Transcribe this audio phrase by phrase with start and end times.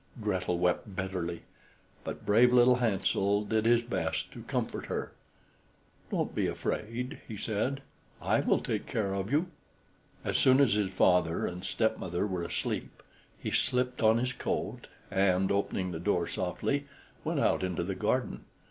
[0.19, 1.43] Gretel wept bitterly,
[2.03, 5.11] but brave little Hansel did his best to comfort her.
[6.09, 7.83] "Don't be afraid," he said;
[8.19, 9.51] "I will take care of you."
[10.25, 13.03] As soon as his father and stepmother were asleep,
[13.37, 16.87] he slipped on his coat, and opening the door softly,
[17.23, 18.45] went out into the garden.